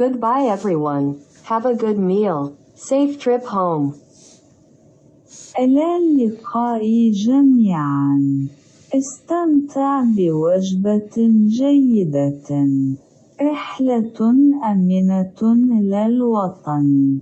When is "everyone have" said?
0.48-1.66